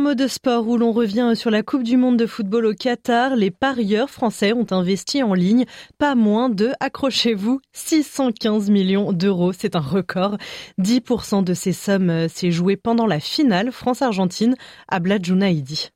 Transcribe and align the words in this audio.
Un 0.00 0.02
mot 0.02 0.14
de 0.14 0.28
sport 0.28 0.66
où 0.66 0.78
l'on 0.78 0.92
revient 0.92 1.32
sur 1.34 1.50
la 1.50 1.62
Coupe 1.62 1.82
du 1.82 1.98
Monde 1.98 2.16
de 2.16 2.24
football 2.24 2.64
au 2.64 2.72
Qatar. 2.72 3.36
Les 3.36 3.50
parieurs 3.50 4.08
français 4.08 4.54
ont 4.54 4.64
investi 4.70 5.22
en 5.22 5.34
ligne 5.34 5.66
pas 5.98 6.14
moins 6.14 6.48
de, 6.48 6.70
accrochez-vous, 6.80 7.60
615 7.74 8.70
millions 8.70 9.12
d'euros. 9.12 9.52
C'est 9.52 9.76
un 9.76 9.80
record. 9.80 10.38
10% 10.80 11.44
de 11.44 11.52
ces 11.52 11.74
sommes 11.74 12.28
s'est 12.30 12.50
joué 12.50 12.78
pendant 12.78 13.06
la 13.06 13.20
finale 13.20 13.72
France-Argentine 13.72 14.56
à 14.88 15.00
Bladjounaïdi. 15.00 15.90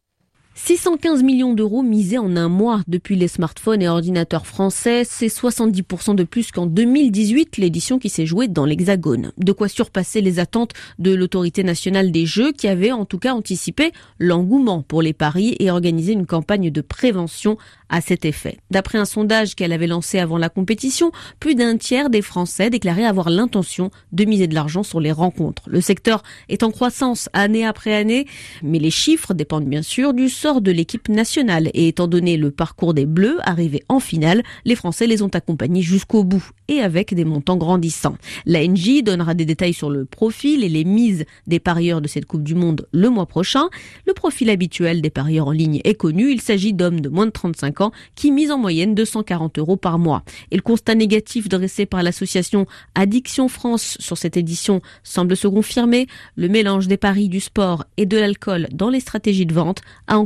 615 0.56 1.24
millions 1.24 1.52
d'euros 1.52 1.82
misés 1.82 2.16
en 2.16 2.36
un 2.36 2.48
mois 2.48 2.80
depuis 2.86 3.16
les 3.16 3.26
smartphones 3.26 3.82
et 3.82 3.88
ordinateurs 3.88 4.46
français, 4.46 5.02
c'est 5.04 5.26
70% 5.26 6.14
de 6.14 6.22
plus 6.22 6.52
qu'en 6.52 6.66
2018, 6.66 7.56
l'édition 7.56 7.98
qui 7.98 8.08
s'est 8.08 8.24
jouée 8.24 8.46
dans 8.46 8.64
l'Hexagone. 8.64 9.32
De 9.36 9.50
quoi 9.50 9.66
surpasser 9.68 10.20
les 10.20 10.38
attentes 10.38 10.70
de 11.00 11.12
l'autorité 11.12 11.64
nationale 11.64 12.12
des 12.12 12.24
Jeux 12.24 12.52
qui 12.52 12.68
avait 12.68 12.92
en 12.92 13.04
tout 13.04 13.18
cas 13.18 13.34
anticipé 13.34 13.90
l'engouement 14.20 14.82
pour 14.82 15.02
les 15.02 15.12
paris 15.12 15.56
et 15.58 15.72
organisé 15.72 16.12
une 16.12 16.24
campagne 16.24 16.70
de 16.70 16.80
prévention 16.80 17.58
à 17.88 18.00
cet 18.00 18.24
effet. 18.24 18.58
D'après 18.70 18.98
un 18.98 19.04
sondage 19.04 19.56
qu'elle 19.56 19.72
avait 19.72 19.86
lancé 19.86 20.18
avant 20.18 20.38
la 20.38 20.48
compétition, 20.48 21.10
plus 21.40 21.54
d'un 21.54 21.76
tiers 21.76 22.10
des 22.10 22.22
Français 22.22 22.70
déclaraient 22.70 23.04
avoir 23.04 23.28
l'intention 23.28 23.90
de 24.12 24.24
miser 24.24 24.46
de 24.46 24.54
l'argent 24.54 24.82
sur 24.82 25.00
les 25.00 25.12
rencontres. 25.12 25.64
Le 25.66 25.80
secteur 25.80 26.22
est 26.48 26.62
en 26.62 26.70
croissance 26.70 27.28
année 27.32 27.66
après 27.66 27.94
année, 27.94 28.26
mais 28.62 28.78
les 28.78 28.90
chiffres 28.90 29.34
dépendent 29.34 29.68
bien 29.68 29.82
sûr 29.82 30.14
du 30.14 30.28
sort 30.44 30.60
de 30.60 30.70
l'équipe 30.70 31.08
nationale 31.08 31.70
et 31.72 31.88
étant 31.88 32.06
donné 32.06 32.36
le 32.36 32.50
parcours 32.50 32.92
des 32.92 33.06
Bleus 33.06 33.38
arrivés 33.44 33.82
en 33.88 33.98
finale, 33.98 34.42
les 34.66 34.74
Français 34.74 35.06
les 35.06 35.22
ont 35.22 35.28
accompagnés 35.28 35.80
jusqu'au 35.80 36.22
bout 36.22 36.50
et 36.68 36.80
avec 36.80 37.14
des 37.14 37.24
montants 37.24 37.56
grandissants. 37.56 38.18
La 38.44 38.62
NJ 38.66 39.02
donnera 39.02 39.32
des 39.32 39.46
détails 39.46 39.72
sur 39.72 39.88
le 39.88 40.04
profil 40.04 40.62
et 40.62 40.68
les 40.68 40.84
mises 40.84 41.24
des 41.46 41.60
parieurs 41.60 42.02
de 42.02 42.08
cette 42.08 42.26
Coupe 42.26 42.42
du 42.42 42.54
Monde 42.54 42.86
le 42.92 43.08
mois 43.08 43.24
prochain. 43.24 43.70
Le 44.06 44.12
profil 44.12 44.50
habituel 44.50 45.00
des 45.00 45.08
parieurs 45.08 45.48
en 45.48 45.50
ligne 45.50 45.80
est 45.82 45.94
connu, 45.94 46.30
il 46.30 46.42
s'agit 46.42 46.74
d'hommes 46.74 47.00
de 47.00 47.08
moins 47.08 47.24
de 47.24 47.30
35 47.30 47.80
ans 47.80 47.92
qui 48.14 48.30
misent 48.30 48.50
en 48.50 48.58
moyenne 48.58 48.94
240 48.94 49.58
euros 49.58 49.78
par 49.78 49.98
mois. 49.98 50.24
Et 50.50 50.56
le 50.56 50.62
constat 50.62 50.94
négatif 50.94 51.48
dressé 51.48 51.86
par 51.86 52.02
l'association 52.02 52.66
Addiction 52.94 53.48
France 53.48 53.96
sur 53.98 54.18
cette 54.18 54.36
édition 54.36 54.82
semble 55.04 55.38
se 55.38 55.48
confirmer. 55.48 56.06
Le 56.36 56.48
mélange 56.48 56.86
des 56.86 56.98
paris, 56.98 57.30
du 57.30 57.40
sport 57.40 57.86
et 57.96 58.04
de 58.04 58.18
l'alcool 58.18 58.68
dans 58.74 58.90
les 58.90 59.00
stratégies 59.00 59.46
de 59.46 59.54
vente 59.54 59.80
a 60.06 60.18